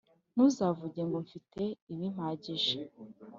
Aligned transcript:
Ntuzavuge 0.33 1.01
ngo 1.07 1.17
«Mfite 1.25 1.61
ibimpagije, 1.91 2.77